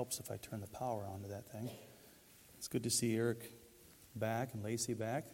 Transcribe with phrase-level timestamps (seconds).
[0.00, 1.68] helps if I turn the power on to that thing.
[2.56, 3.52] It's good to see Eric
[4.16, 5.26] back and Lacey back.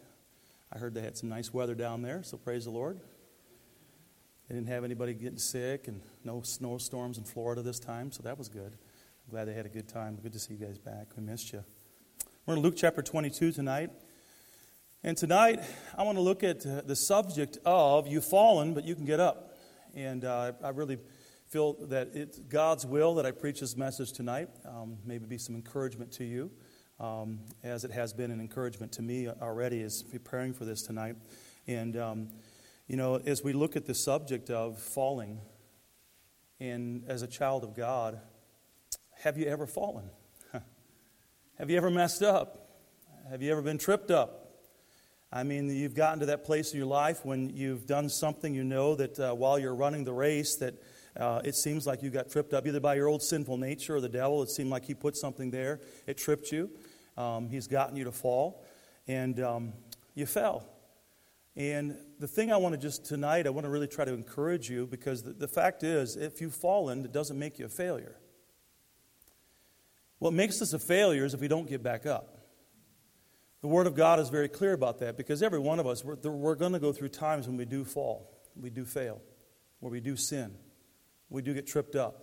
[0.72, 2.98] I heard they had some nice weather down there, so praise the Lord.
[4.48, 8.36] They didn't have anybody getting sick and no snowstorms in Florida this time, so that
[8.36, 8.72] was good.
[8.72, 10.18] I'm glad they had a good time.
[10.20, 11.10] Good to see you guys back.
[11.16, 11.62] We missed you.
[12.44, 13.90] We're in Luke chapter 22 tonight.
[15.04, 15.60] And tonight,
[15.96, 19.20] I want to look at uh, the subject of you've fallen, but you can get
[19.20, 19.56] up.
[19.94, 20.98] And uh, I really
[21.48, 24.48] feel that it's God's will that I preach this message tonight.
[24.64, 26.50] Um, maybe be some encouragement to you,
[26.98, 31.16] um, as it has been an encouragement to me already as preparing for this tonight.
[31.66, 32.28] And, um,
[32.88, 35.40] you know, as we look at the subject of falling,
[36.58, 38.20] and as a child of God,
[39.22, 40.10] have you ever fallen?
[41.58, 42.70] Have you ever messed up?
[43.30, 44.46] Have you ever been tripped up?
[45.32, 48.62] I mean, you've gotten to that place in your life when you've done something you
[48.62, 50.74] know that uh, while you're running the race that
[51.18, 54.00] uh, it seems like you got tripped up either by your old sinful nature or
[54.00, 54.42] the devil.
[54.42, 55.80] It seemed like he put something there.
[56.06, 56.70] It tripped you.
[57.16, 58.64] Um, he's gotten you to fall,
[59.08, 59.72] and um,
[60.14, 60.66] you fell.
[61.56, 64.68] And the thing I want to just tonight, I want to really try to encourage
[64.68, 68.16] you because the, the fact is, if you've fallen, it doesn't make you a failure.
[70.18, 72.36] What makes us a failure is if we don't get back up.
[73.62, 76.16] The Word of God is very clear about that because every one of us, we're,
[76.30, 79.20] we're going to go through times when we do fall, we do fail,
[79.80, 80.54] where we do sin,
[81.28, 82.22] we do get tripped up.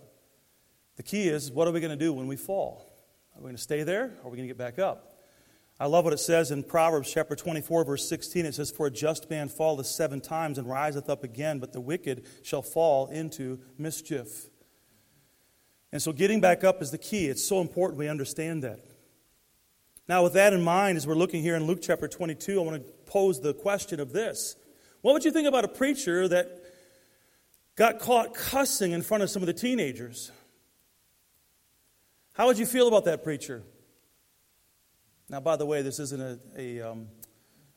[0.96, 2.90] The key is what are we going to do when we fall?
[3.34, 5.14] Are we going to stay there or are we going to get back up?
[5.80, 8.46] I love what it says in Proverbs chapter 24, verse 16.
[8.46, 11.80] It says, For a just man falleth seven times and riseth up again, but the
[11.80, 14.46] wicked shall fall into mischief.
[15.90, 17.26] And so getting back up is the key.
[17.26, 18.80] It's so important we understand that.
[20.08, 22.76] Now, with that in mind, as we're looking here in Luke chapter 22, I want
[22.76, 24.54] to pose the question of this
[25.00, 26.63] What would you think about a preacher that
[27.76, 30.30] got caught cussing in front of some of the teenagers?
[32.34, 33.62] How would you feel about that preacher?
[35.28, 37.08] Now, by the way, this isn't a, a um,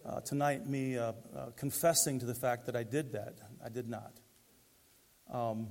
[0.05, 3.35] uh, tonight me uh, uh, confessing to the fact that I did that.
[3.63, 4.13] I did not.
[5.31, 5.69] Um,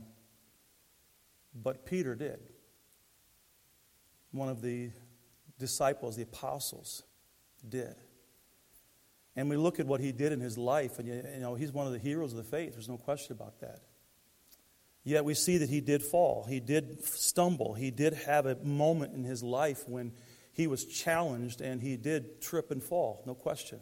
[1.54, 2.38] but Peter did.
[4.32, 4.90] One of the
[5.58, 7.02] disciples, the apostles,
[7.66, 7.94] did.
[9.34, 11.86] And we look at what he did in his life, and you know, he's one
[11.86, 12.72] of the heroes of the faith.
[12.72, 13.80] There's no question about that.
[15.06, 16.46] Yet we see that he did fall.
[16.48, 17.74] He did stumble.
[17.74, 20.10] He did have a moment in his life when
[20.52, 23.78] he was challenged and he did trip and fall, no question.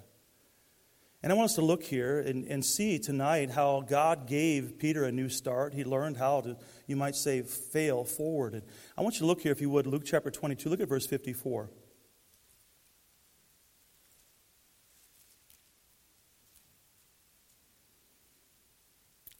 [1.22, 5.04] And I want us to look here and, and see tonight how God gave Peter
[5.04, 5.72] a new start.
[5.72, 8.52] He learned how to, you might say, fail forward.
[8.52, 8.62] And
[8.98, 10.68] I want you to look here, if you would, Luke chapter 22.
[10.68, 11.70] Look at verse 54.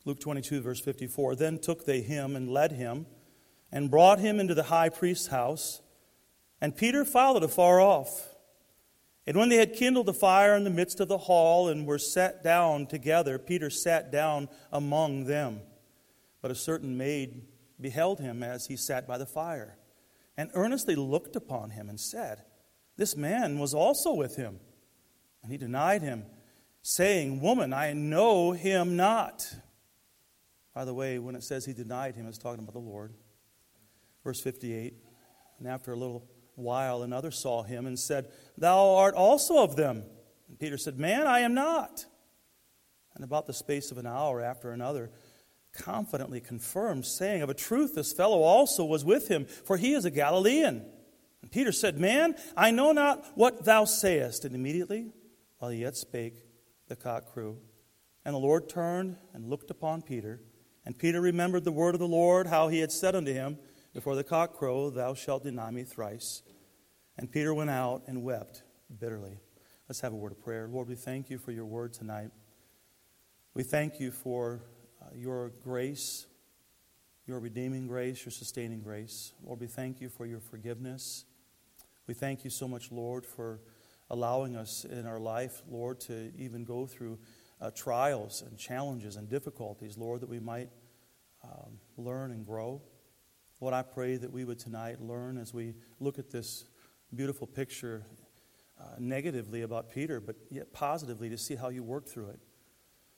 [0.04, 1.34] Luke 22, verse 54.
[1.36, 3.06] Then took they him and led him
[3.72, 5.80] and brought him into the high priest's house,
[6.60, 8.34] and Peter followed afar off.
[9.26, 11.98] And when they had kindled a fire in the midst of the hall and were
[11.98, 15.60] sat down together, Peter sat down among them.
[16.42, 17.46] But a certain maid
[17.80, 19.78] beheld him as he sat by the fire,
[20.36, 22.44] and earnestly looked upon him and said,
[22.96, 24.60] This man was also with him.
[25.42, 26.26] And he denied him,
[26.82, 29.54] saying, Woman, I know him not.
[30.74, 33.14] By the way, when it says he denied him, it's talking about the Lord.
[34.24, 34.94] Verse 58
[35.58, 40.04] And after a little while another saw him and said, Thou art also of them.
[40.48, 42.06] And Peter said, Man, I am not.
[43.14, 45.10] And about the space of an hour after another,
[45.72, 50.04] confidently confirmed, saying, Of a truth, this fellow also was with him, for he is
[50.04, 50.84] a Galilean.
[51.42, 54.44] And Peter said, Man, I know not what thou sayest.
[54.44, 55.12] And immediately,
[55.58, 56.44] while he yet spake,
[56.88, 57.58] the cock crew.
[58.24, 60.40] And the Lord turned and looked upon Peter.
[60.86, 63.58] And Peter remembered the word of the Lord, how he had said unto him,
[63.94, 66.42] before the cock crow, thou shalt deny me thrice.
[67.16, 68.64] And Peter went out and wept
[68.98, 69.38] bitterly.
[69.88, 70.66] Let's have a word of prayer.
[70.66, 72.30] Lord, we thank you for your word tonight.
[73.54, 74.62] We thank you for
[75.00, 76.26] uh, your grace,
[77.26, 79.32] your redeeming grace, your sustaining grace.
[79.44, 81.24] Lord, we thank you for your forgiveness.
[82.08, 83.60] We thank you so much, Lord, for
[84.10, 87.18] allowing us in our life, Lord, to even go through
[87.60, 90.68] uh, trials and challenges and difficulties, Lord, that we might
[91.42, 92.82] um, learn and grow.
[93.60, 96.64] Lord, I pray that we would tonight learn as we look at this
[97.14, 98.04] beautiful picture
[98.80, 102.40] uh, negatively about Peter, but yet positively to see how you worked through it,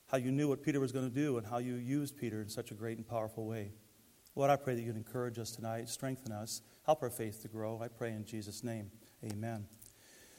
[0.07, 2.49] how you knew what Peter was going to do, and how you used Peter in
[2.49, 3.71] such a great and powerful way.
[4.35, 7.81] Lord, I pray that you'd encourage us tonight, strengthen us, help our faith to grow.
[7.81, 8.91] I pray in Jesus' name.
[9.25, 9.65] Amen.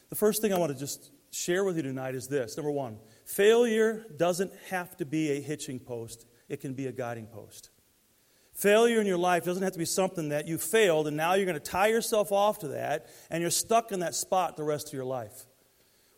[0.09, 2.99] The first thing I want to just share with you tonight is this number one,
[3.25, 7.71] failure doesn't have to be a hitching post, it can be a guiding post.
[8.53, 11.47] Failure in your life doesn't have to be something that you failed and now you're
[11.47, 14.89] going to tie yourself off to that and you're stuck in that spot the rest
[14.89, 15.47] of your life.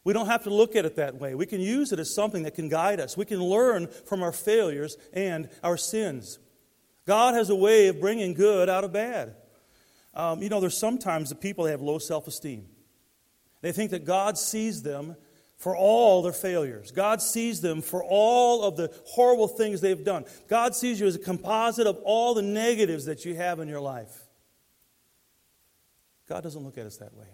[0.05, 1.35] We don't have to look at it that way.
[1.35, 3.15] We can use it as something that can guide us.
[3.15, 6.39] We can learn from our failures and our sins.
[7.07, 9.35] God has a way of bringing good out of bad.
[10.15, 12.70] Um, you know, there's sometimes the people that have low self esteem.
[13.63, 15.17] They think that God sees them
[15.57, 16.91] for all their failures.
[16.91, 20.25] God sees them for all of the horrible things they've done.
[20.49, 23.81] God sees you as a composite of all the negatives that you have in your
[23.81, 24.25] life.
[26.27, 27.27] God doesn't look at us that way.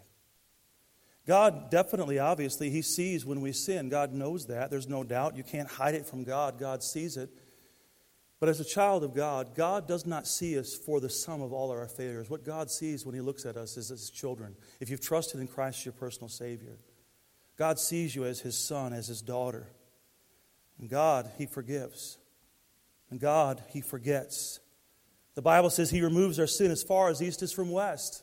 [1.26, 3.88] God definitely, obviously, He sees when we sin.
[3.88, 4.70] God knows that.
[4.70, 5.36] There's no doubt.
[5.36, 6.58] You can't hide it from God.
[6.58, 7.30] God sees it.
[8.38, 11.52] But as a child of God, God does not see us for the sum of
[11.52, 12.28] all our failures.
[12.28, 14.56] What God sees when He looks at us is as children.
[14.78, 16.78] If you've trusted in Christ, as your personal Savior.
[17.56, 19.66] God sees you as his son, as his daughter.
[20.78, 22.18] And God, he forgives.
[23.10, 24.60] And God, he forgets.
[25.34, 28.22] The Bible says he removes our sin as far as east is from west.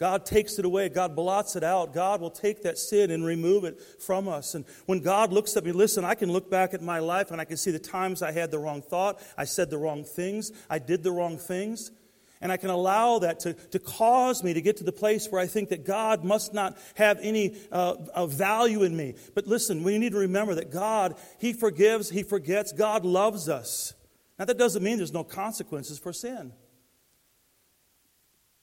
[0.00, 0.88] God takes it away.
[0.88, 1.94] God blots it out.
[1.94, 4.54] God will take that sin and remove it from us.
[4.54, 7.40] And when God looks at me, listen, I can look back at my life and
[7.40, 10.50] I can see the times I had the wrong thought, I said the wrong things,
[10.68, 11.92] I did the wrong things.
[12.40, 15.40] And I can allow that to, to cause me to get to the place where
[15.40, 19.14] I think that God must not have any uh, value in me.
[19.34, 23.94] But listen, we need to remember that God, He forgives, He forgets, God loves us.
[24.38, 26.52] Now, that doesn't mean there's no consequences for sin.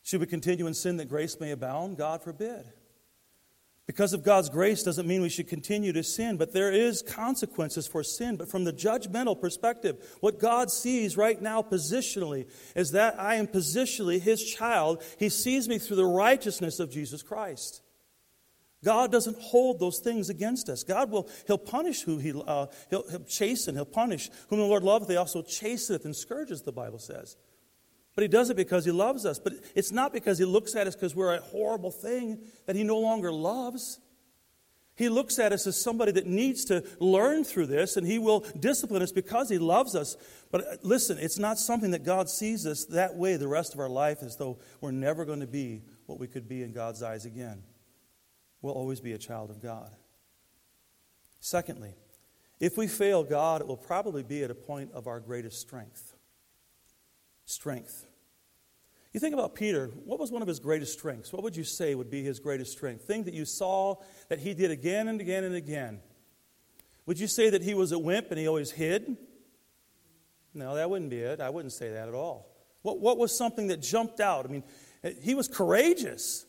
[0.03, 1.97] Should we continue in sin that grace may abound?
[1.97, 2.65] God forbid.
[3.87, 7.87] Because of God's grace doesn't mean we should continue to sin, but there is consequences
[7.87, 8.37] for sin.
[8.37, 13.47] But from the judgmental perspective, what God sees right now positionally is that I am
[13.47, 15.03] positionally his child.
[15.19, 17.81] He sees me through the righteousness of Jesus Christ.
[18.83, 20.83] God doesn't hold those things against us.
[20.83, 24.83] God will, He'll punish who He, uh, he'll, he'll chasten, He'll punish whom the Lord
[24.83, 27.35] loveth, He also chasteneth and scourges, the Bible says.
[28.15, 29.39] But he does it because he loves us.
[29.39, 32.83] But it's not because he looks at us because we're a horrible thing that he
[32.83, 33.99] no longer loves.
[34.95, 38.41] He looks at us as somebody that needs to learn through this, and he will
[38.59, 40.17] discipline us because he loves us.
[40.51, 43.79] But uh, listen, it's not something that God sees us that way the rest of
[43.79, 47.01] our life as though we're never going to be what we could be in God's
[47.01, 47.63] eyes again.
[48.61, 49.89] We'll always be a child of God.
[51.39, 51.93] Secondly,
[52.59, 56.10] if we fail God, it will probably be at a point of our greatest strength
[57.51, 58.05] strength.
[59.13, 61.33] You think about Peter, what was one of his greatest strengths?
[61.33, 63.03] What would you say would be his greatest strength?
[63.03, 63.95] Thing that you saw
[64.29, 65.99] that he did again and again and again.
[67.05, 69.17] Would you say that he was a wimp and he always hid?
[70.53, 71.41] No, that wouldn't be it.
[71.41, 72.47] I wouldn't say that at all.
[72.83, 74.45] What, what was something that jumped out?
[74.45, 74.63] I mean,
[75.21, 76.45] he was courageous.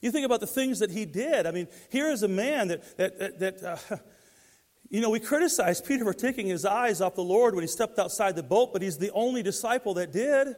[0.00, 1.46] You think about the things that he did.
[1.46, 3.96] I mean, here is a man that, that, that, that uh,
[4.88, 7.98] You know, we criticize Peter for taking his eyes off the Lord when he stepped
[7.98, 10.54] outside the boat, but he's the only disciple that did.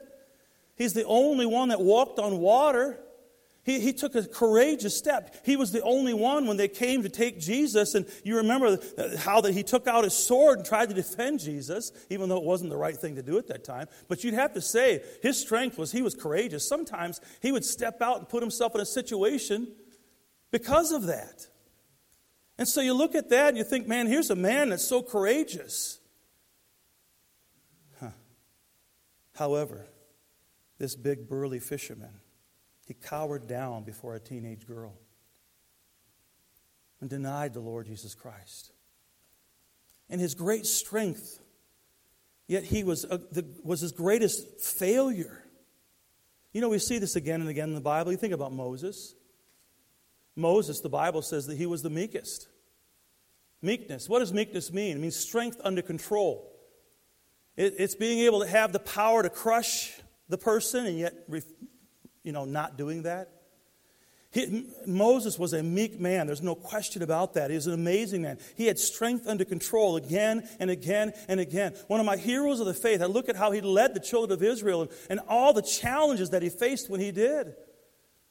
[0.77, 3.01] He's the only one that walked on water.
[3.65, 5.45] He, he took a courageous step.
[5.45, 7.95] He was the only one when they came to take Jesus.
[7.95, 8.79] And you remember
[9.19, 12.45] how that he took out his sword and tried to defend Jesus, even though it
[12.45, 13.87] wasn't the right thing to do at that time.
[14.09, 16.67] But you'd have to say his strength was he was courageous.
[16.67, 19.69] Sometimes he would step out and put himself in a situation
[20.51, 21.47] because of that.
[22.59, 25.01] And so you look at that and you think, man, here's a man that's so
[25.01, 26.01] courageous.
[28.01, 28.11] Huh.
[29.37, 29.87] However,
[30.79, 32.21] this big burly fisherman,
[32.87, 34.95] he cowered down before a teenage girl
[37.01, 38.73] and denied the Lord Jesus Christ.
[40.11, 41.39] And his great strength,
[42.49, 45.45] yet he was, a, the, was his greatest failure.
[46.53, 48.11] You know, we see this again and again in the Bible.
[48.11, 49.15] You think about Moses.
[50.39, 52.49] Moses, the Bible says that he was the meekest.
[53.61, 54.09] Meekness.
[54.09, 54.97] What does meekness mean?
[54.97, 56.53] It means strength under control.
[57.57, 59.93] It, it's being able to have the power to crush
[60.29, 61.29] the person and yet,
[62.23, 63.33] you know, not doing that.
[64.31, 66.27] He, Moses was a meek man.
[66.27, 67.51] There's no question about that.
[67.51, 68.39] He was an amazing man.
[68.57, 71.75] He had strength under control again and again and again.
[71.89, 73.03] One of my heroes of the faith.
[73.03, 76.31] I look at how he led the children of Israel and, and all the challenges
[76.31, 77.57] that he faced when he did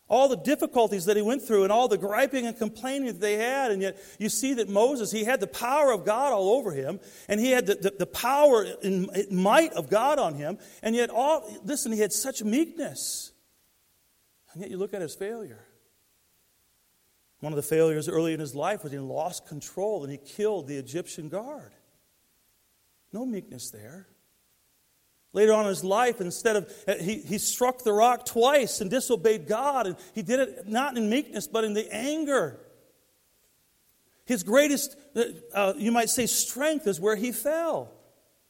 [0.10, 3.36] all the difficulties that he went through and all the griping and complaining that they
[3.36, 3.72] had.
[3.72, 7.00] And yet you see that Moses, he had the power of God all over him,
[7.28, 10.58] and he had the, the, the power and might of God on him.
[10.82, 13.32] And yet, all, listen, he had such meekness.
[14.54, 15.66] And yet you look at his failure.
[17.40, 20.68] One of the failures early in his life was he lost control and he killed
[20.68, 21.74] the Egyptian guard.
[23.14, 24.08] No meekness there.
[25.38, 28.90] Later on in his life, instead of, uh, he, he struck the rock twice and
[28.90, 29.86] disobeyed God.
[29.86, 32.60] And he did it not in meekness, but in the anger.
[34.26, 37.94] His greatest, uh, uh, you might say, strength is where he fell.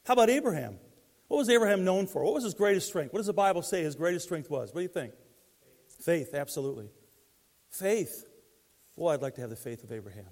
[0.06, 0.78] How about Abraham?
[1.26, 2.24] What was Abraham known for?
[2.24, 3.12] What was his greatest strength?
[3.12, 4.72] What does the Bible say his greatest strength was?
[4.72, 5.12] What do you think?
[6.00, 6.88] Faith, absolutely.
[7.68, 8.24] Faith.
[8.96, 10.24] Well, I'd like to have the faith of Abraham.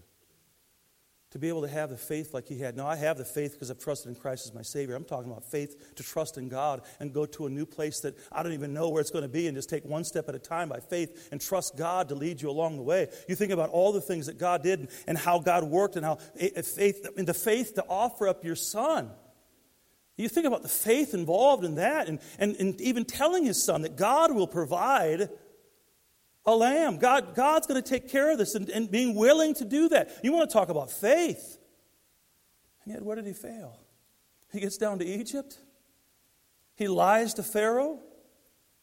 [1.36, 2.78] To be able to have the faith like he had.
[2.78, 4.94] Now, I have the faith because I've trusted in Christ as my Savior.
[4.94, 8.16] I'm talking about faith to trust in God and go to a new place that
[8.32, 10.34] I don't even know where it's going to be and just take one step at
[10.34, 13.08] a time by faith and trust God to lead you along the way.
[13.28, 16.14] You think about all the things that God did and how God worked and how
[16.14, 19.10] faith, and the faith to offer up your son.
[20.16, 23.82] You think about the faith involved in that and, and, and even telling his son
[23.82, 25.28] that God will provide
[26.46, 26.98] a lamb.
[26.98, 30.10] God, God's going to take care of this and, and being willing to do that.
[30.22, 31.58] You want to talk about faith.
[32.84, 33.78] And yet, where did he fail?
[34.52, 35.58] He gets down to Egypt.
[36.76, 38.00] He lies to Pharaoh.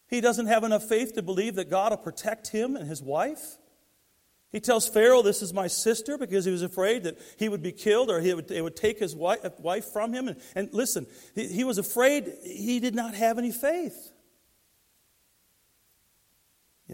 [0.07, 3.57] He doesn't have enough faith to believe that God will protect him and his wife.
[4.51, 7.71] He tells Pharaoh, This is my sister, because he was afraid that he would be
[7.71, 10.27] killed or he would, they would take his wife, wife from him.
[10.27, 14.12] And, and listen, he, he was afraid he did not have any faith.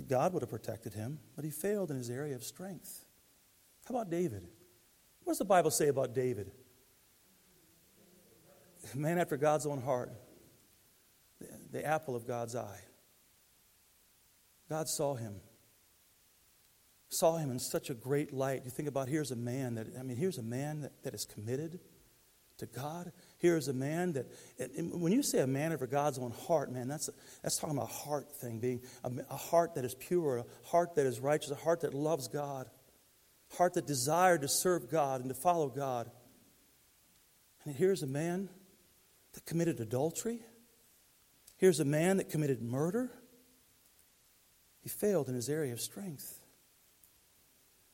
[0.07, 3.05] God would have protected him, but he failed in his area of strength.
[3.87, 4.47] How about David?
[5.23, 6.51] What does the Bible say about David?
[8.95, 10.11] Man after God's own heart,
[11.39, 12.81] the, the apple of God's eye.
[14.69, 15.35] God saw him,
[17.09, 18.61] saw him in such a great light.
[18.65, 21.25] You think about here's a man that, I mean, here's a man that, that is
[21.25, 21.79] committed
[22.57, 23.11] to God.
[23.39, 24.27] Here is a man that,
[24.77, 27.09] when you say a man after God's own heart, man, that's,
[27.41, 30.95] that's talking about a heart thing, being a, a heart that is pure, a heart
[30.95, 32.69] that is righteous, a heart that loves God,
[33.53, 36.11] a heart that desired to serve God and to follow God.
[37.63, 38.49] And here's a man
[39.33, 40.41] that committed adultery.
[41.55, 43.09] Here's a man that committed murder.
[44.81, 46.39] He failed in his area of strength.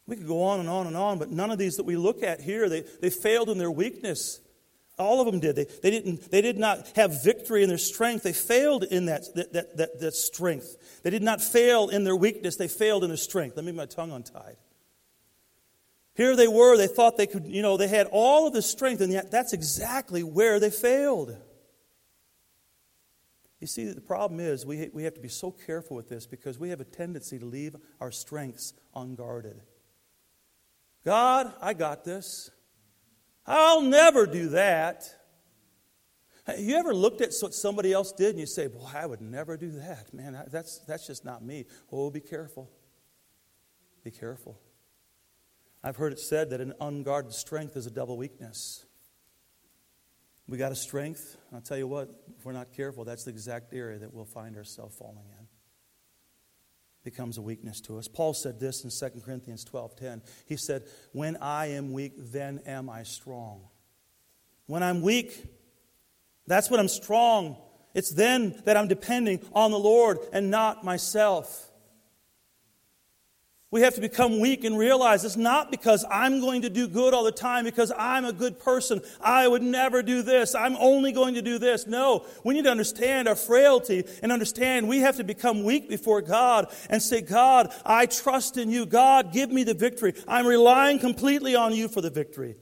[0.07, 2.23] We could go on and on and on, but none of these that we look
[2.23, 4.39] at here, they, they failed in their weakness.
[4.97, 5.55] All of them did.
[5.55, 8.23] They, they, didn't, they did not have victory in their strength.
[8.23, 11.01] They failed in that, that, that, that, strength.
[11.03, 12.55] They did not fail in their weakness.
[12.55, 13.57] They failed in their strength.
[13.57, 14.55] Let me get my tongue untied.
[16.15, 16.77] Here they were.
[16.77, 19.51] They thought they could, you know, they had all of the strength, and yet that's
[19.51, 21.35] exactly where they failed.
[23.59, 26.57] You see, the problem is we, we have to be so careful with this because
[26.57, 29.61] we have a tendency to leave our strengths unguarded.
[31.03, 32.49] God, I got this.
[33.45, 35.03] I'll never do that.
[36.57, 39.57] You ever looked at what somebody else did and you say, Boy, I would never
[39.57, 40.13] do that.
[40.13, 41.65] Man, that's, that's just not me.
[41.91, 42.69] Oh, be careful.
[44.03, 44.59] Be careful.
[45.83, 48.85] I've heard it said that an unguarded strength is a double weakness.
[50.47, 51.37] We got a strength.
[51.53, 54.55] I'll tell you what, if we're not careful, that's the exact area that we'll find
[54.55, 55.47] ourselves falling in
[57.05, 58.09] becomes a weakness to us.
[58.09, 60.21] Paul said this in 2 Corinthians 12:10.
[60.45, 60.83] He said,
[61.13, 63.69] "When I am weak, then am I strong."
[64.65, 65.45] When I'm weak,
[66.45, 67.55] that's when I'm strong.
[67.93, 71.71] It's then that I'm depending on the Lord and not myself.
[73.75, 77.13] We have to become weak and realize it's not because I'm going to do good
[77.13, 79.01] all the time, because I'm a good person.
[79.19, 80.55] I would never do this.
[80.55, 81.85] I'm only going to do this.
[81.85, 86.21] No, we need to understand our frailty and understand we have to become weak before
[86.21, 88.85] God and say, God, I trust in you.
[88.85, 90.13] God, give me the victory.
[90.25, 92.55] I'm relying completely on you for the victory.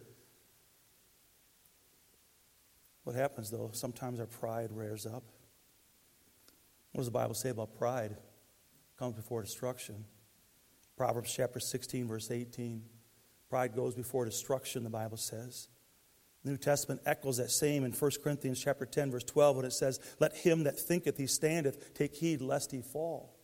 [3.03, 3.69] What happens though?
[3.71, 5.21] Sometimes our pride rears up.
[6.93, 8.13] What does the Bible say about pride?
[8.13, 10.05] It comes before destruction.
[10.95, 12.83] Proverbs chapter 16, verse 18.
[13.49, 15.67] Pride goes before destruction, the Bible says.
[16.43, 19.73] The New Testament echoes that same in 1 Corinthians chapter 10, verse 12, when it
[19.73, 23.37] says, Let him that thinketh he standeth take heed lest he fall.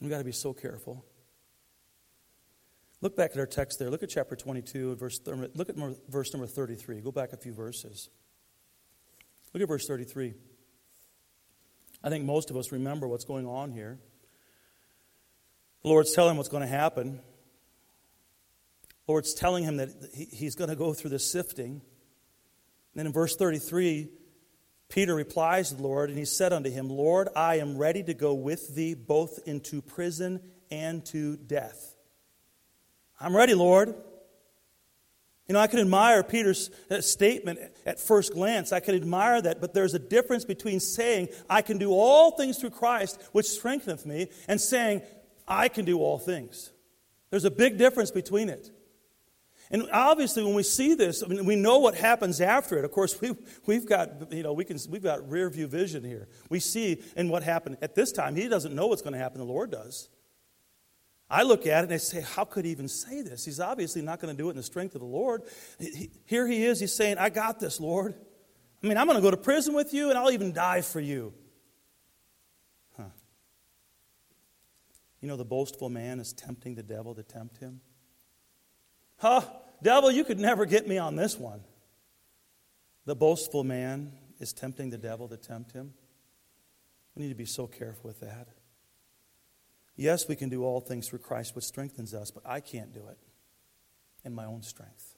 [0.00, 1.04] We've got to be so careful.
[3.00, 3.90] Look back at our text there.
[3.90, 5.76] Look at chapter 22, verse, look at
[6.08, 7.00] verse number 33.
[7.00, 8.08] Go back a few verses.
[9.52, 10.34] Look at verse 33.
[12.02, 13.98] I think most of us remember what's going on here.
[15.84, 17.20] The Lord's telling him what's going to happen.
[19.06, 21.72] The Lord's telling him that he's going to go through the sifting.
[21.72, 21.82] And
[22.94, 24.08] then in verse 33,
[24.88, 28.14] Peter replies to the Lord, and he said unto him, Lord, I am ready to
[28.14, 31.96] go with thee both into prison and to death.
[33.20, 33.94] I'm ready, Lord.
[35.48, 38.72] You know, I can admire Peter's uh, statement at first glance.
[38.72, 42.56] I can admire that, but there's a difference between saying, I can do all things
[42.56, 45.02] through Christ, which strengtheneth me, and saying,
[45.46, 46.72] I can do all things.
[47.30, 48.70] There's a big difference between it.
[49.70, 52.84] And obviously, when we see this, I mean, we know what happens after it.
[52.84, 53.34] Of course, we,
[53.66, 56.28] we've got, you know, we can, we've got rear view vision here.
[56.48, 58.36] We see in what happened at this time.
[58.36, 59.38] He doesn't know what's going to happen.
[59.38, 60.08] The Lord does.
[61.30, 63.44] I look at it and I say, how could he even say this?
[63.44, 65.42] He's obviously not going to do it in the strength of the Lord.
[65.78, 66.78] He, here he is.
[66.78, 68.14] He's saying, I got this, Lord.
[68.82, 71.00] I mean, I'm going to go to prison with you and I'll even die for
[71.00, 71.32] you.
[75.24, 77.80] You know, the boastful man is tempting the devil to tempt him.
[79.16, 79.40] Huh,
[79.82, 81.64] devil, you could never get me on this one.
[83.06, 85.94] The boastful man is tempting the devil to tempt him.
[87.14, 88.48] We need to be so careful with that.
[89.96, 93.08] Yes, we can do all things through Christ, which strengthens us, but I can't do
[93.08, 93.16] it
[94.26, 95.16] in my own strength.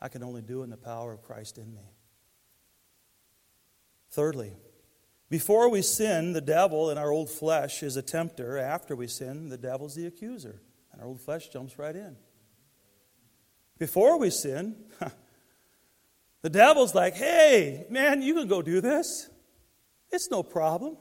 [0.00, 1.92] I can only do it in the power of Christ in me.
[4.10, 4.54] Thirdly,
[5.30, 8.56] before we sin, the devil in our old flesh is a tempter.
[8.56, 10.62] After we sin, the devil's the accuser.
[10.92, 12.16] And our old flesh jumps right in.
[13.78, 14.76] Before we sin,
[16.42, 19.28] the devil's like, hey, man, you can go do this.
[20.10, 20.96] It's no problem.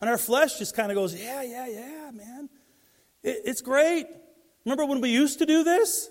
[0.00, 2.48] And our flesh just kind of goes, yeah, yeah, yeah, man.
[3.22, 4.06] It, it's great.
[4.64, 6.10] Remember when we used to do this?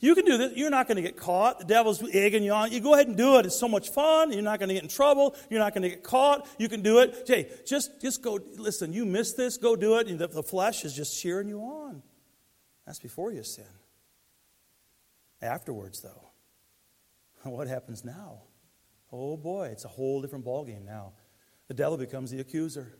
[0.00, 0.52] You can do this.
[0.56, 1.60] You're not going to get caught.
[1.60, 2.72] The devil's egging you on.
[2.72, 3.46] You go ahead and do it.
[3.46, 4.32] It's so much fun.
[4.32, 5.34] You're not going to get in trouble.
[5.48, 6.46] You're not going to get caught.
[6.58, 7.24] You can do it.
[7.26, 8.38] Hey, just, just go.
[8.56, 9.56] Listen, you missed this.
[9.56, 10.18] Go do it.
[10.18, 12.02] The, the flesh is just cheering you on.
[12.86, 13.64] That's before you sin.
[15.40, 16.30] Afterwards, though,
[17.50, 18.42] what happens now?
[19.12, 21.12] Oh boy, it's a whole different ballgame now.
[21.68, 22.98] The devil becomes the accuser.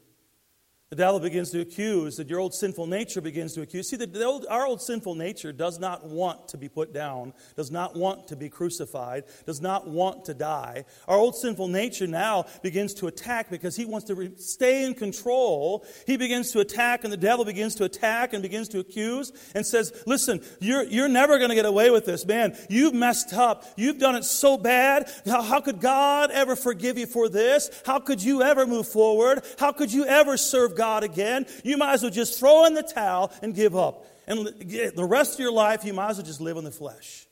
[0.95, 3.91] The devil begins to accuse, that your old sinful nature begins to accuse.
[3.91, 7.35] See, the, the old, our old sinful nature does not want to be put down,
[7.57, 10.85] does not want to be crucified, does not want to die.
[11.09, 14.95] Our old sinful nature now begins to attack because he wants to re- stay in
[14.95, 15.85] control.
[16.07, 19.67] He begins to attack, and the devil begins to attack and begins to accuse and
[19.67, 22.57] says, Listen, you're, you're never going to get away with this, man.
[22.71, 23.65] You've messed up.
[23.77, 25.11] You've done it so bad.
[25.27, 27.83] How, how could God ever forgive you for this?
[27.85, 29.43] How could you ever move forward?
[29.59, 30.84] How could you ever serve God?
[30.85, 34.07] God again, you might as well just throw in the towel and give up.
[34.27, 37.27] And the rest of your life, you might as well just live in the flesh.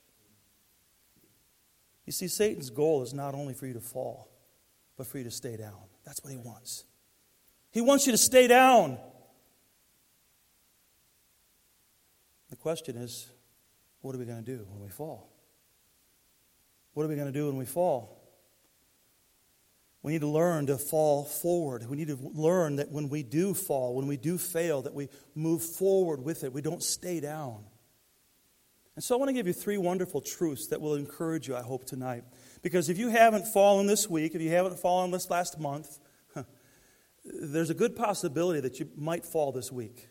[2.07, 4.31] You see, Satan's goal is not only for you to fall,
[4.97, 5.85] but for you to stay down.
[6.07, 6.85] That's what he wants.
[7.73, 8.97] He wants you to stay down.
[12.49, 13.29] The question is,
[14.01, 15.29] what are we going to do when we fall?
[16.95, 18.22] What are we going to do when we fall?
[20.03, 21.89] We need to learn to fall forward.
[21.89, 25.09] We need to learn that when we do fall, when we do fail, that we
[25.35, 26.53] move forward with it.
[26.53, 27.65] We don't stay down.
[28.97, 31.63] And so I want to give you three wonderful truths that will encourage you, I
[31.63, 32.25] hope, tonight.
[32.63, 35.99] Because if you haven't fallen this week, if you haven't fallen this last month,
[37.25, 40.09] there's a good possibility that you might fall this week.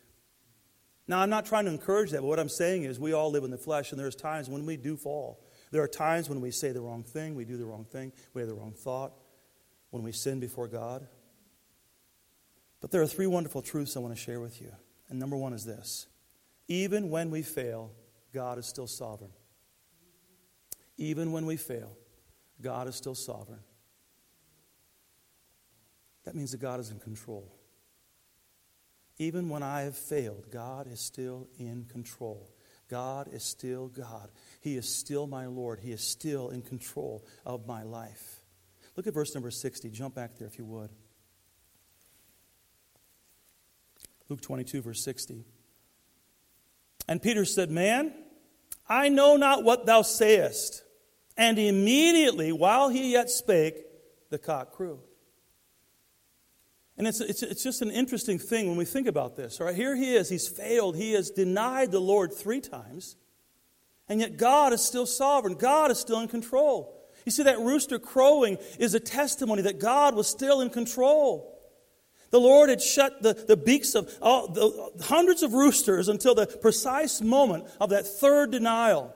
[1.06, 3.44] Now, I'm not trying to encourage that, but what I'm saying is we all live
[3.44, 5.44] in the flesh, and there's times when we do fall.
[5.70, 8.40] There are times when we say the wrong thing, we do the wrong thing, we
[8.40, 9.12] have the wrong thought
[9.92, 11.06] when we sin before God.
[12.80, 14.72] But there are three wonderful truths I want to share with you.
[15.08, 16.08] And number one is this
[16.66, 17.92] even when we fail,
[18.32, 19.32] God is still sovereign.
[20.96, 21.96] Even when we fail,
[22.60, 23.60] God is still sovereign.
[26.24, 27.52] That means that God is in control.
[29.18, 32.50] Even when I have failed, God is still in control.
[32.88, 34.30] God is still God.
[34.60, 35.80] He is still my Lord.
[35.80, 38.41] He is still in control of my life.
[38.96, 39.90] Look at verse number 60.
[39.90, 40.90] Jump back there if you would.
[44.28, 45.44] Luke 22, verse 60.
[47.08, 48.12] And Peter said, Man,
[48.88, 50.82] I know not what thou sayest.
[51.36, 53.74] And immediately, while he yet spake,
[54.30, 55.00] the cock crew.
[56.98, 59.60] And it's, it's, it's just an interesting thing when we think about this.
[59.60, 60.28] All right, here he is.
[60.28, 60.96] He's failed.
[60.96, 63.16] He has denied the Lord three times.
[64.08, 65.54] And yet God is still sovereign.
[65.54, 67.01] God is still in control.
[67.24, 71.52] You see, that rooster crowing is a testimony that God was still in control.
[72.30, 76.46] The Lord had shut the, the beaks of all, the, hundreds of roosters until the
[76.46, 79.14] precise moment of that third denial.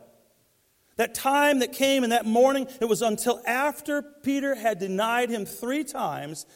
[0.97, 5.47] That time that came in that morning, it was until after Peter had denied him
[5.47, 6.47] three times,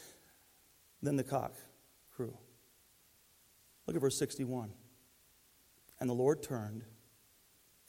[1.01, 1.53] then the cock
[2.15, 2.37] crew.
[3.87, 4.71] Look at verse 61.
[5.99, 6.83] And the Lord turned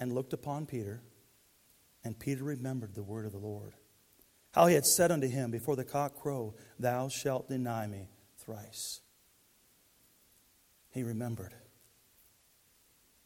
[0.01, 1.03] and looked upon Peter
[2.05, 3.75] and Peter remembered the word of the Lord.
[4.53, 9.01] How he had said unto him, Before the cock crow, thou shalt deny me thrice.
[10.91, 11.55] He remembered.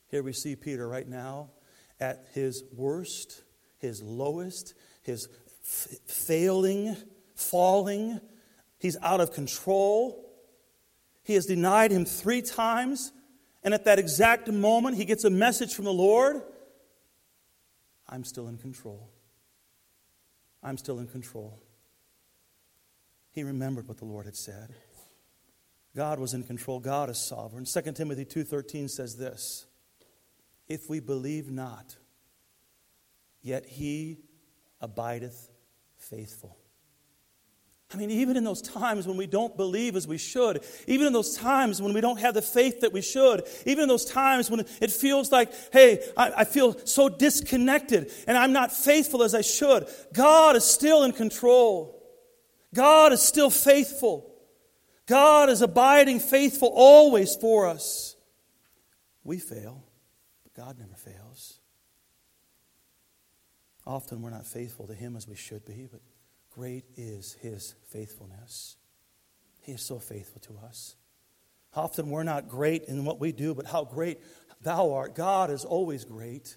[0.09, 1.51] Here we see Peter right now
[1.99, 3.43] at his worst,
[3.79, 5.29] his lowest, his
[5.65, 6.97] f- failing,
[7.35, 8.21] falling.
[8.79, 10.23] He's out of control.
[11.25, 13.11] He has denied him three times.
[13.65, 16.43] And at that exact moment, he gets a message from the Lord
[18.09, 19.11] I'm still in control.
[20.62, 21.59] I'm still in control.
[23.31, 24.75] He remembered what the Lord had said.
[25.95, 26.79] God was in control.
[26.81, 27.64] God is sovereign.
[27.64, 29.66] 2 Timothy 2:13 says this:
[30.69, 31.97] If we believe not,
[33.42, 34.19] yet he
[34.81, 35.51] abideth
[35.97, 36.57] faithful.
[37.94, 41.12] I mean, even in those times when we don't believe as we should, even in
[41.12, 44.51] those times when we don't have the faith that we should, even in those times
[44.51, 49.37] when it feels like, hey, I, I, feel so disconnected and I'm not faithful as
[49.37, 52.03] I should, God is still in control.
[52.75, 54.35] God is still faithful.
[55.07, 58.16] God is abiding faithful always for us.
[59.22, 59.85] We fail,
[60.42, 61.61] but God never fails.
[63.87, 66.01] Often we're not faithful to Him as we should be, but
[66.57, 68.77] Great is his faithfulness.
[69.61, 70.97] He is so faithful to us.
[71.75, 74.21] Often we're not great in what we do, but how great
[74.62, 75.14] thou art.
[75.14, 76.57] God is always great.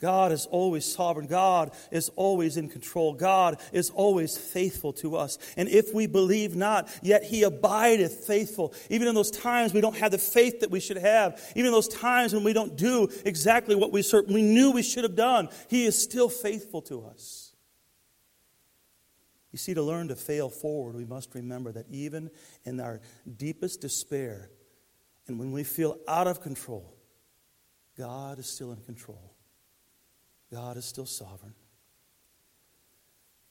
[0.00, 1.26] God is always sovereign.
[1.26, 3.14] God is always in control.
[3.14, 5.38] God is always faithful to us.
[5.56, 8.74] And if we believe not, yet he abideth faithful.
[8.90, 11.72] Even in those times we don't have the faith that we should have, even in
[11.72, 15.48] those times when we don't do exactly what we, we knew we should have done,
[15.68, 17.47] he is still faithful to us.
[19.58, 22.30] You see, to learn to fail forward, we must remember that even
[22.64, 23.00] in our
[23.36, 24.52] deepest despair
[25.26, 26.94] and when we feel out of control,
[27.96, 29.34] God is still in control.
[30.52, 31.54] God is still sovereign.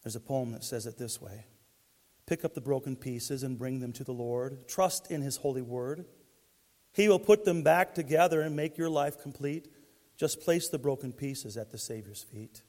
[0.01, 1.45] There's a poem that says it this way
[2.25, 4.65] Pick up the broken pieces and bring them to the Lord.
[4.69, 6.05] Trust in His holy word.
[6.93, 9.67] He will put them back together and make your life complete.
[10.15, 12.61] Just place the broken pieces at the Savior's feet.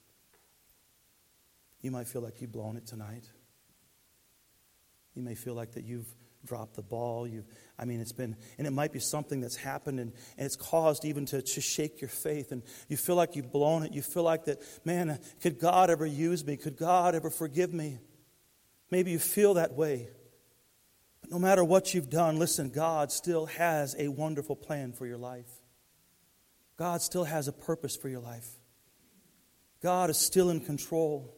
[1.80, 3.24] You might feel like you've blown it tonight.
[5.14, 6.06] You may feel like that you've
[6.44, 7.26] dropped the ball.
[7.26, 7.46] You've,
[7.78, 11.04] I mean, it's been, and it might be something that's happened and, and it's caused
[11.04, 12.52] even to, to shake your faith.
[12.52, 13.92] And you feel like you've blown it.
[13.92, 16.56] You feel like that, man, could God ever use me?
[16.56, 17.98] Could God ever forgive me?
[18.90, 20.08] Maybe you feel that way.
[21.20, 25.18] But no matter what you've done, listen, God still has a wonderful plan for your
[25.18, 25.50] life.
[26.76, 28.48] God still has a purpose for your life.
[29.82, 31.34] God is still in control.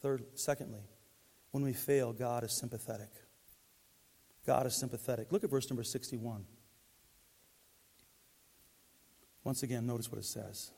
[0.00, 0.82] Third, secondly,
[1.50, 3.10] when we fail, God is sympathetic.
[4.46, 5.32] God is sympathetic.
[5.32, 6.44] Look at verse number 61.
[9.44, 10.70] Once again, notice what it says.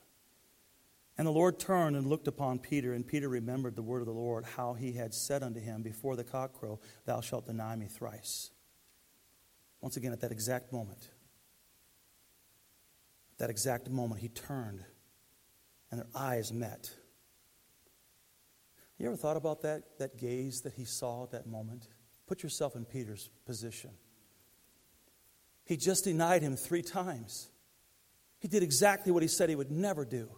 [1.17, 4.13] And the Lord turned and looked upon Peter, and Peter remembered the word of the
[4.13, 7.85] Lord, how he had said unto him, Before the cock crow, thou shalt deny me
[7.85, 8.49] thrice.
[9.79, 11.09] Once again, at that exact moment,
[13.33, 14.83] at that exact moment, he turned,
[15.91, 16.89] and their eyes met.
[18.97, 21.87] You ever thought about that, that gaze that he saw at that moment?
[22.27, 23.91] Put yourself in Peter's position.
[25.65, 27.49] He just denied him three times.
[28.39, 30.29] He did exactly what he said he would never do.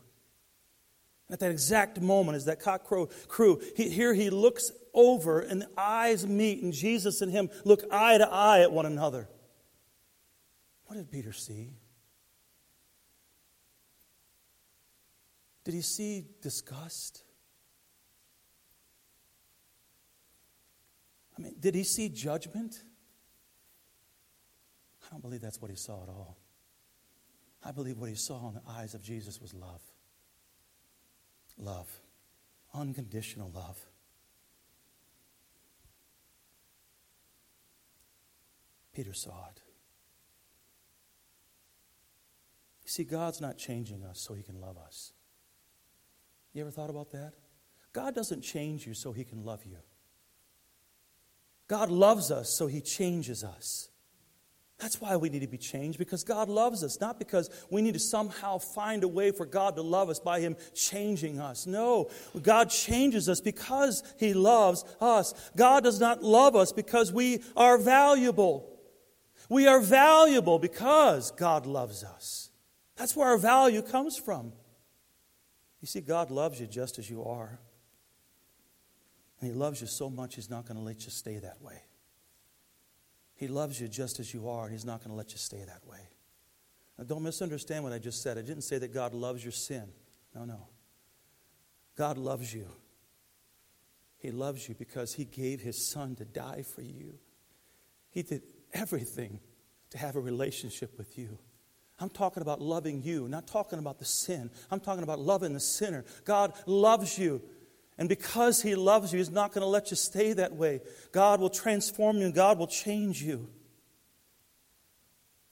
[1.29, 5.69] At that exact moment, as that cockcrow crew, he, here he looks over and the
[5.75, 9.27] eyes meet, and Jesus and him look eye to eye at one another.
[10.85, 11.73] What did Peter see?
[15.63, 17.24] Did he see disgust?
[21.37, 22.81] I mean, did he see judgment?
[25.05, 26.37] I don't believe that's what he saw at all.
[27.63, 29.81] I believe what he saw in the eyes of Jesus was love.
[31.57, 31.87] Love.
[32.73, 33.79] Unconditional love.
[38.93, 39.61] Peter saw it.
[42.83, 45.11] You see, God's not changing us so he can love us.
[46.53, 47.33] You ever thought about that?
[47.91, 49.77] God doesn't change you so he can love you.
[51.67, 53.89] God loves us, so He changes us.
[54.77, 57.93] That's why we need to be changed, because God loves us, not because we need
[57.93, 61.65] to somehow find a way for God to love us by Him changing us.
[61.65, 62.09] No,
[62.41, 65.33] God changes us because He loves us.
[65.55, 68.69] God does not love us because we are valuable.
[69.49, 72.49] We are valuable because God loves us.
[72.97, 74.53] That's where our value comes from.
[75.81, 77.59] You see, God loves you just as you are.
[79.45, 81.83] And He loves you so much, He's not going to let you stay that way.
[83.35, 85.63] He loves you just as you are, and He's not going to let you stay
[85.63, 85.99] that way.
[86.97, 88.39] Now, don't misunderstand what I just said.
[88.39, 89.83] I didn't say that God loves your sin.
[90.33, 90.67] No, no.
[91.95, 92.65] God loves you.
[94.17, 97.19] He loves you because He gave His Son to die for you.
[98.09, 98.41] He did
[98.73, 99.39] everything
[99.91, 101.37] to have a relationship with you.
[101.99, 104.49] I'm talking about loving you, not talking about the sin.
[104.71, 106.03] I'm talking about loving the sinner.
[106.25, 107.43] God loves you.
[107.97, 110.81] And because He loves you, He's not going to let you stay that way.
[111.11, 113.49] God will transform you and God will change you.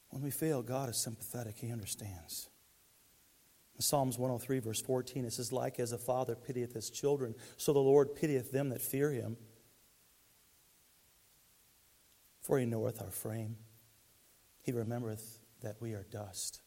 [0.09, 2.49] When we fail, God is sympathetic, He understands.
[3.75, 7.73] In Psalms 103, verse 14, it says, Like as a father pitieth his children, so
[7.73, 9.37] the Lord pitieth them that fear Him.
[12.41, 13.55] For He knoweth our frame,
[14.61, 16.61] He remembereth that we are dust.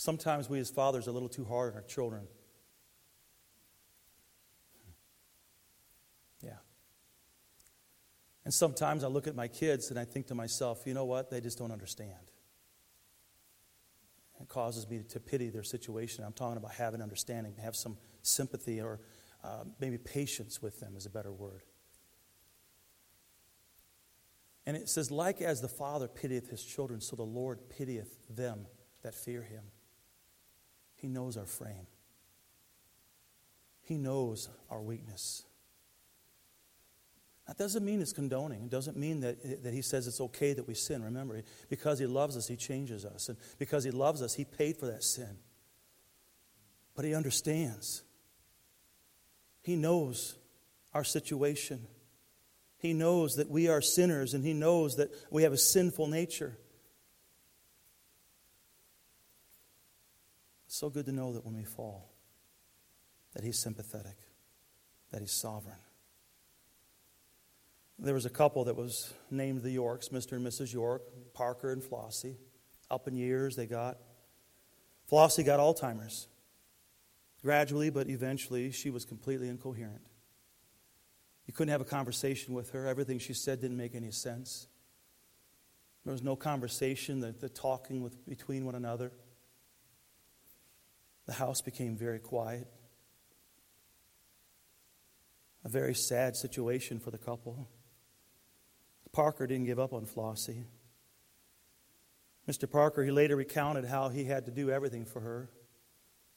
[0.00, 2.22] Sometimes we as fathers are a little too hard on our children.
[6.42, 6.56] Yeah.
[8.46, 11.30] And sometimes I look at my kids and I think to myself, you know what?
[11.30, 12.30] They just don't understand.
[14.40, 16.24] It causes me to pity their situation.
[16.24, 19.00] I'm talking about having understanding, have some sympathy or
[19.44, 21.64] uh, maybe patience with them is a better word.
[24.64, 28.66] And it says, like as the Father pitieth his children, so the Lord pitieth them
[29.02, 29.64] that fear him.
[31.00, 31.86] He knows our frame,
[33.82, 35.44] He knows our weakness.
[37.46, 38.62] That doesn't mean it's condoning.
[38.62, 41.02] It doesn't mean that, that he says it's okay that we sin.
[41.02, 43.28] Remember, because he loves us, he changes us.
[43.28, 45.36] And because he loves us, he paid for that sin.
[46.94, 48.04] But he understands.
[49.62, 50.36] He knows
[50.94, 51.88] our situation.
[52.78, 56.56] He knows that we are sinners and he knows that we have a sinful nature.
[60.70, 62.12] It's so good to know that when we fall,
[63.34, 64.16] that he's sympathetic,
[65.10, 65.80] that he's sovereign.
[67.98, 70.34] There was a couple that was named the Yorks, Mr.
[70.34, 70.72] and Mrs.
[70.72, 71.02] York,
[71.34, 72.36] Parker and Flossie.
[72.88, 73.98] Up in years, they got.
[75.10, 76.28] Flossie got Alzheimer's.
[77.42, 80.06] Gradually, but eventually, she was completely incoherent.
[81.46, 82.86] You couldn't have a conversation with her.
[82.86, 84.68] Everything she said didn't make any sense.
[86.04, 89.10] There was no conversation, the, the talking with, between one another.
[91.30, 92.66] The house became very quiet.
[95.64, 97.68] A very sad situation for the couple.
[99.12, 100.64] Parker didn't give up on Flossie.
[102.48, 102.68] Mr.
[102.68, 105.50] Parker, he later recounted how he had to do everything for her.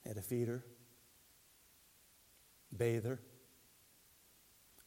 [0.03, 0.63] He had to feed her,
[2.77, 3.19] bathe her,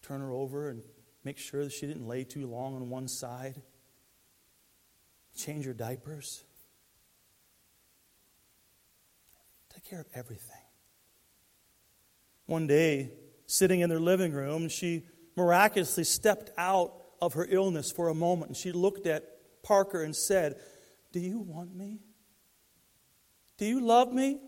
[0.02, 0.84] turn her over and
[1.24, 3.60] make sure that she didn't lay too long on one side,
[5.36, 6.44] change her diapers,
[9.75, 10.56] take care of everything.
[12.46, 13.10] One day,
[13.46, 15.04] sitting in their living room, she
[15.36, 19.24] miraculously stepped out of her illness for a moment and she looked at
[19.62, 20.56] Parker and said,
[21.12, 22.00] Do you want me?
[23.58, 24.38] Do you love me?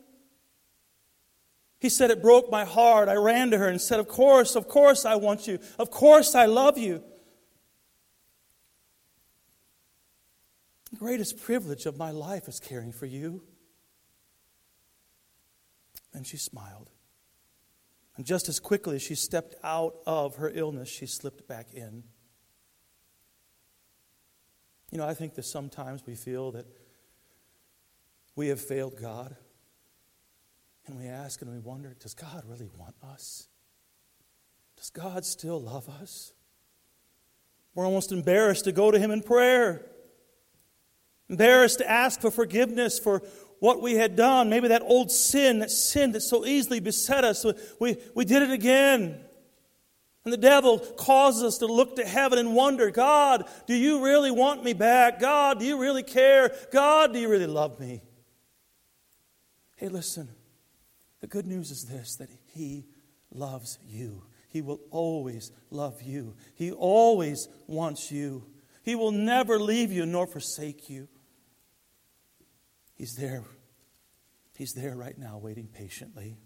[1.81, 3.09] He said, It broke my heart.
[3.09, 5.59] I ran to her and said, Of course, of course I want you.
[5.79, 7.03] Of course I love you.
[10.91, 13.43] The greatest privilege of my life is caring for you.
[16.19, 16.91] And she smiled.
[18.17, 22.03] And just as quickly as she stepped out of her illness, she slipped back in.
[24.91, 26.67] You know, I think that sometimes we feel that
[28.35, 29.37] we have failed God.
[30.89, 33.47] And we ask and we wonder does God really want us?
[34.77, 36.33] Does God still love us?
[37.77, 39.87] We're almost embarrassed to go to Him in prayer,
[41.29, 43.23] embarrassed to ask for forgiveness for
[43.61, 44.49] what we had done.
[44.49, 47.45] Maybe that old sin, that sin that so easily beset us,
[47.81, 49.21] we, we did it again.
[50.25, 54.31] And the devil causes us to look to heaven and wonder God, do you really
[54.31, 55.21] want me back?
[55.21, 56.55] God, do you really care?
[56.71, 58.03] God, do you really love me?
[59.77, 60.29] Hey, listen.
[61.21, 62.87] The good news is this that He
[63.33, 64.23] loves you.
[64.49, 66.35] He will always love you.
[66.55, 68.45] He always wants you.
[68.83, 71.09] He will never leave you nor forsake you.
[72.99, 73.45] He's there.
[74.57, 76.37] He's there right now, waiting patiently.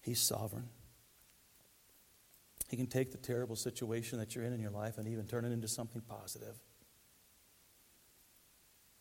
[0.00, 0.68] He's sovereign.
[2.70, 5.44] He can take the terrible situation that you're in in your life and even turn
[5.44, 6.56] it into something positive.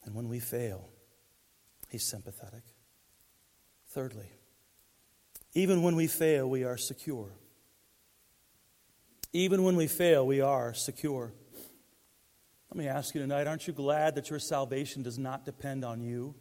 [0.03, 0.89] And when we fail,
[1.89, 2.63] He's sympathetic.
[3.87, 4.29] Thirdly,
[5.53, 7.31] even when we fail, we are secure.
[9.31, 11.33] Even when we fail, we are secure.
[12.75, 16.01] Let me ask you tonight aren't you glad that your salvation does not depend on
[16.01, 16.35] you?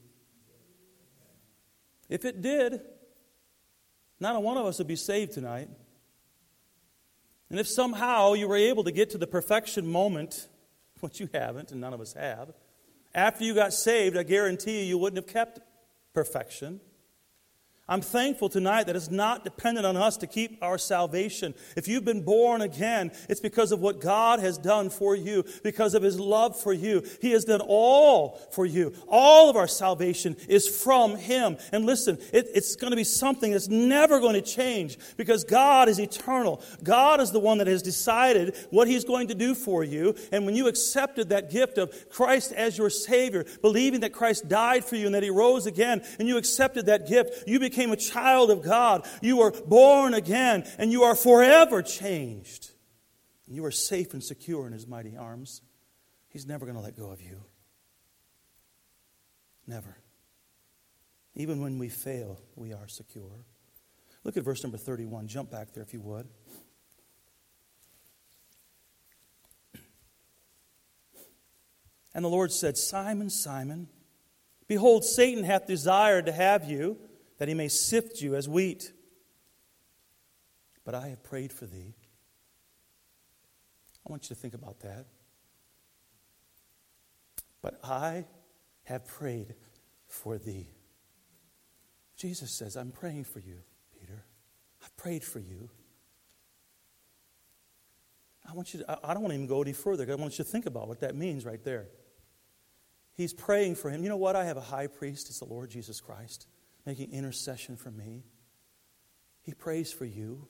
[2.08, 2.80] If it did,
[4.18, 5.68] not a one of us would be saved tonight.
[7.50, 10.48] And if somehow you were able to get to the perfection moment,
[10.98, 12.52] which you haven't, and none of us have,
[13.14, 15.60] after you got saved, I guarantee you, you wouldn't have kept
[16.14, 16.80] perfection.
[17.86, 21.52] I'm thankful tonight that it's not dependent on us to keep our salvation.
[21.76, 25.92] If you've been born again, it's because of what God has done for you, because
[25.92, 27.02] of His love for you.
[27.20, 28.94] He has done all for you.
[29.06, 31.58] All of our salvation is from Him.
[31.72, 35.90] And listen, it, it's going to be something that's never going to change because God
[35.90, 36.62] is eternal.
[36.82, 40.14] God is the one that has decided what He's going to do for you.
[40.32, 44.86] And when you accepted that gift of Christ as your Savior, believing that Christ died
[44.86, 47.90] for you and that He rose again, and you accepted that gift, you became became
[47.90, 49.06] a child of God.
[49.20, 52.70] You were born again, and you are forever changed.
[53.48, 55.60] You are safe and secure in His mighty arms.
[56.28, 57.42] He's never going to let go of you.
[59.66, 59.96] Never.
[61.34, 63.44] Even when we fail, we are secure.
[64.22, 65.26] Look at verse number 31.
[65.26, 66.28] Jump back there if you would.
[72.14, 73.88] And the Lord said, Simon, Simon,
[74.68, 76.96] behold, Satan hath desired to have you,
[77.38, 78.92] that he may sift you as wheat.
[80.84, 81.94] But I have prayed for thee.
[84.06, 85.06] I want you to think about that.
[87.62, 88.26] But I
[88.84, 89.54] have prayed
[90.06, 90.68] for thee.
[92.16, 93.56] Jesus says, I'm praying for you,
[93.98, 94.24] Peter.
[94.82, 95.70] I've prayed for you.
[98.46, 100.06] I want you to, I don't want to even go any further.
[100.10, 101.86] I want you to think about what that means right there.
[103.14, 104.02] He's praying for him.
[104.02, 104.36] You know what?
[104.36, 105.30] I have a high priest.
[105.30, 106.46] It's the Lord Jesus Christ
[106.86, 108.24] making intercession for me.
[109.42, 110.48] He prays for you.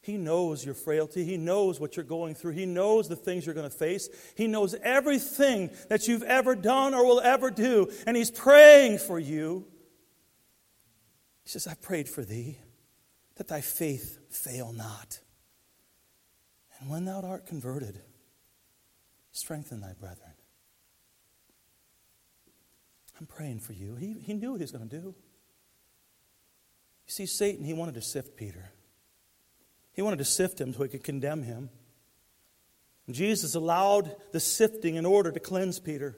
[0.00, 1.24] He knows your frailty.
[1.24, 2.52] He knows what you're going through.
[2.52, 4.08] He knows the things you're going to face.
[4.36, 7.90] He knows everything that you've ever done or will ever do.
[8.06, 9.66] And He's praying for you.
[11.42, 12.58] He says, I prayed for thee
[13.34, 15.18] that thy faith fail not.
[16.78, 18.00] And when thou art converted,
[19.32, 20.35] strengthen thy brethren.
[23.18, 23.96] I'm praying for you.
[23.96, 25.14] He, he knew what he was going to do.
[27.06, 28.72] You see, Satan, he wanted to sift Peter.
[29.92, 31.70] He wanted to sift him so he could condemn him.
[33.06, 36.16] And Jesus allowed the sifting in order to cleanse Peter.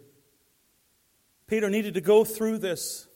[1.46, 3.07] Peter needed to go through this.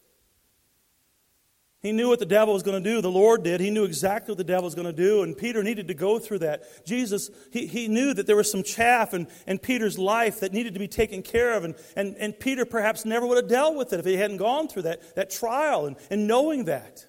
[1.83, 3.01] He knew what the devil was going to do.
[3.01, 3.61] The Lord did.
[3.61, 5.25] He knew exactly what the devil was going to do.
[5.25, 6.87] And Peter needed to go through that.
[6.87, 10.75] Jesus, he, he knew that there was some chaff in, in Peter's life that needed
[10.75, 11.65] to be taken care of.
[11.65, 14.69] And, and, and Peter perhaps never would have dealt with it if he hadn't gone
[14.69, 17.05] through that, that trial and, and knowing that.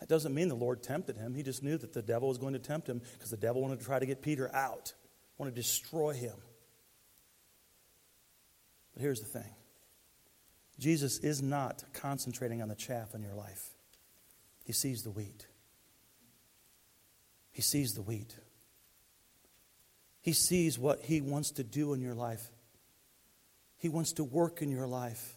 [0.00, 1.34] That doesn't mean the Lord tempted him.
[1.34, 3.80] He just knew that the devil was going to tempt him because the devil wanted
[3.80, 4.92] to try to get Peter out,
[5.38, 6.36] wanted to destroy him.
[8.92, 9.50] But here's the thing
[10.80, 13.68] Jesus is not concentrating on the chaff in your life,
[14.64, 15.46] He sees the wheat.
[17.52, 18.34] He sees the wheat.
[20.22, 22.50] He sees what He wants to do in your life.
[23.76, 25.36] He wants to work in your life.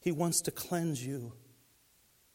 [0.00, 1.32] He wants to cleanse you.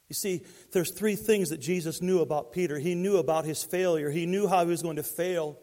[0.08, 2.80] You see, there's three things that Jesus knew about Peter.
[2.80, 5.60] He knew about his failure, he knew how he was going to fail.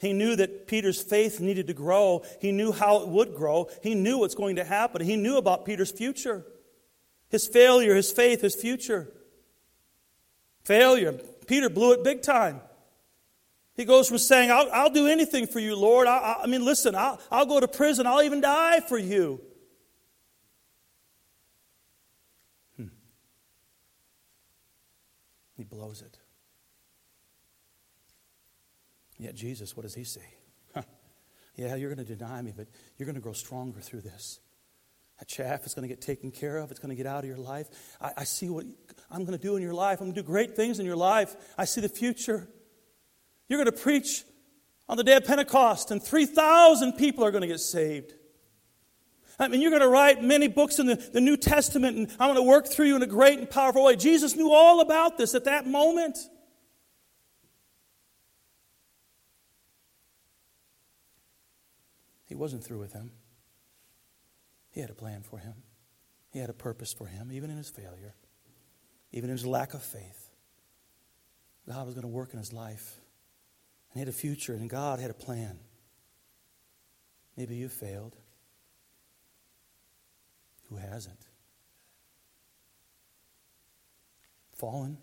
[0.00, 2.24] He knew that Peter's faith needed to grow.
[2.40, 3.68] He knew how it would grow.
[3.82, 5.02] He knew what's going to happen.
[5.02, 6.44] He knew about Peter's future
[7.30, 9.08] his failure, his faith, his future.
[10.64, 11.12] Failure.
[11.46, 12.60] Peter blew it big time.
[13.74, 16.06] He goes from saying, I'll, I'll do anything for you, Lord.
[16.06, 18.06] I, I mean, listen, I'll, I'll go to prison.
[18.06, 19.40] I'll even die for you.
[22.76, 22.88] Hmm.
[25.56, 26.19] He blows it.
[29.20, 30.24] Yet Jesus, what does he say?
[31.54, 34.40] yeah, you're going to deny me, but you're going to grow stronger through this.
[35.18, 36.70] That chaff is going to get taken care of.
[36.70, 37.68] It's going to get out of your life.
[38.00, 38.64] I, I see what
[39.10, 40.00] I'm going to do in your life.
[40.00, 41.36] I'm going to do great things in your life.
[41.58, 42.48] I see the future.
[43.46, 44.24] You're going to preach
[44.88, 48.14] on the day of Pentecost, and 3,000 people are going to get saved.
[49.38, 52.34] I mean, you're going to write many books in the, the New Testament, and I'm
[52.34, 53.96] going to work through you in a great and powerful way.
[53.96, 56.16] Jesus knew all about this at that moment.
[62.30, 63.10] He wasn't through with him.
[64.70, 65.54] He had a plan for him,
[66.30, 68.14] he had a purpose for him, even in his failure,
[69.10, 70.30] even in his lack of faith.
[71.68, 73.00] God was going to work in his life.
[73.90, 75.58] And he had a future, and God had a plan.
[77.36, 78.14] Maybe you failed.
[80.68, 81.26] Who hasn't?
[84.52, 84.98] Fallen.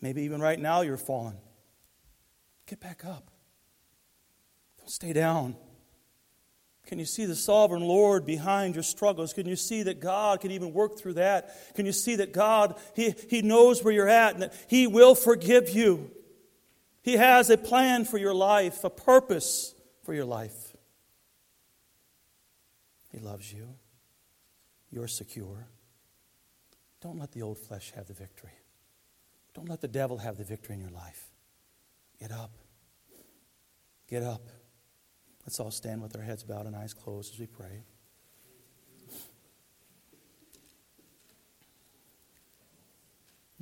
[0.00, 1.36] Maybe even right now you're fallen.
[2.66, 3.30] Get back up.
[4.78, 5.54] Don't stay down.
[6.86, 9.32] Can you see the sovereign Lord behind your struggles?
[9.32, 11.74] Can you see that God can even work through that?
[11.74, 15.14] Can you see that God, He, he knows where you're at and that He will
[15.14, 16.10] forgive you?
[17.02, 19.74] He has a plan for your life, a purpose
[20.04, 20.76] for your life.
[23.10, 23.68] He loves you.
[24.90, 25.68] You're secure.
[27.00, 28.52] Don't let the old flesh have the victory.
[29.54, 31.28] Don't let the devil have the victory in your life.
[32.18, 32.52] Get up.
[34.08, 34.48] Get up.
[35.44, 37.82] Let's all stand with our heads bowed and eyes closed as we pray.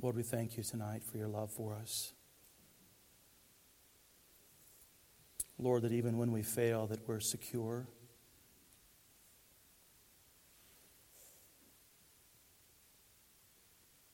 [0.01, 2.13] Lord, we thank you tonight for your love for us.
[5.57, 7.87] Lord, that even when we fail, that we're secure.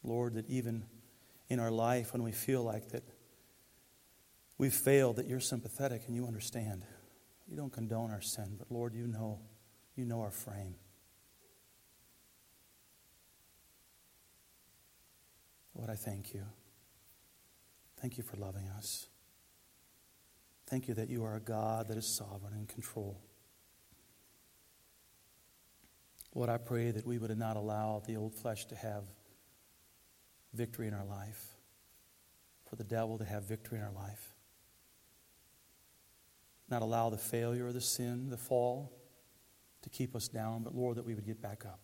[0.04, 0.86] Lord, that even
[1.50, 3.04] in our life when we feel like that
[4.60, 6.84] we've failed, that you're sympathetic and you understand.
[7.50, 9.40] You don't condone our sin, but Lord, you know,
[9.96, 10.76] you know our frame.
[15.74, 16.44] Lord, I thank you.
[18.00, 19.08] Thank you for loving us.
[20.68, 23.20] Thank you that you are a God that is sovereign and in control.
[26.36, 29.04] Lord, I pray that we would not allow the old flesh to have
[30.54, 31.56] victory in our life,
[32.70, 34.36] for the devil to have victory in our life.
[36.70, 38.92] Not allow the failure or the sin, the fall,
[39.82, 41.80] to keep us down, but Lord, that we would get back up.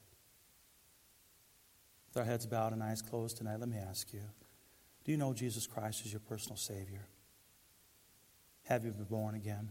[2.08, 4.22] With our heads bowed and eyes closed tonight, let me ask you
[5.04, 7.08] do you know Jesus Christ as your personal Savior?
[8.64, 9.70] Have you been born again?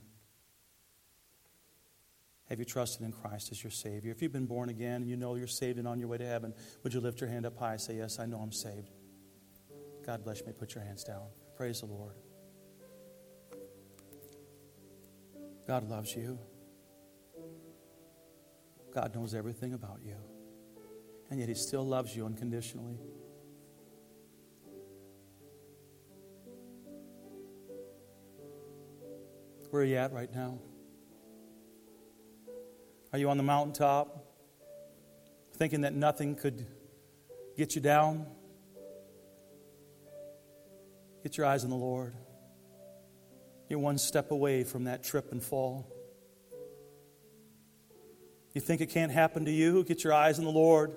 [2.48, 4.12] Have you trusted in Christ as your Savior?
[4.12, 6.26] If you've been born again and you know you're saved and on your way to
[6.26, 8.90] heaven, would you lift your hand up high and say, Yes, I know I'm saved?
[10.06, 10.52] God bless me.
[10.52, 11.26] Put your hands down.
[11.56, 12.14] Praise the Lord.
[15.66, 16.38] God loves you.
[18.92, 20.16] God knows everything about you.
[21.30, 22.98] And yet He still loves you unconditionally.
[29.70, 30.60] Where are you at right now?
[33.12, 34.24] Are you on the mountaintop
[35.56, 36.64] thinking that nothing could
[37.56, 38.26] get you down?
[41.24, 42.14] Get your eyes on the Lord.
[43.68, 45.90] You're one step away from that trip and fall.
[48.52, 49.82] You think it can't happen to you?
[49.84, 50.96] Get your eyes on the Lord.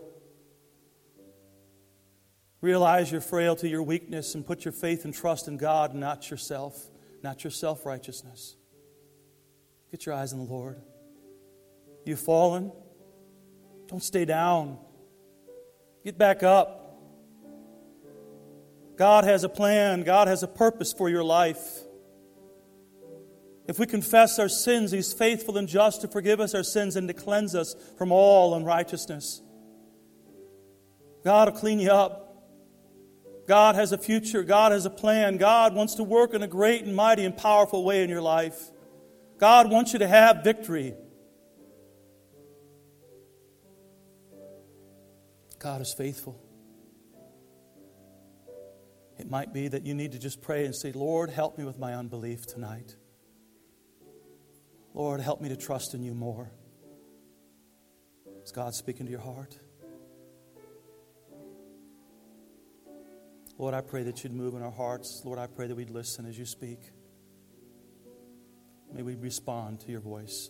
[2.62, 6.80] Realize your frailty, your weakness, and put your faith and trust in God, not yourself,
[7.24, 8.56] not your self righteousness.
[9.92, 10.82] Get your eyes on the Lord.
[12.06, 12.72] You've fallen.
[13.88, 14.78] Don't stay down.
[16.04, 17.00] Get back up.
[18.98, 21.82] God has a plan, God has a purpose for your life.
[23.68, 27.08] If we confess our sins, He's faithful and just to forgive us our sins and
[27.08, 29.42] to cleanse us from all unrighteousness.
[31.24, 32.24] God will clean you up.
[33.48, 34.44] God has a future.
[34.44, 35.38] God has a plan.
[35.38, 38.72] God wants to work in a great and mighty and powerful way in your life.
[39.38, 40.96] God wants you to have victory.
[45.60, 46.42] God is faithful.
[49.18, 51.80] It might be that you need to just pray and say, Lord, help me with
[51.80, 52.96] my unbelief tonight.
[54.98, 56.50] Lord, help me to trust in you more.
[58.44, 59.56] Is God speaking to your heart?
[63.60, 65.22] Lord, I pray that you'd move in our hearts.
[65.24, 66.80] Lord, I pray that we'd listen as you speak.
[68.92, 70.50] May we respond to your voice.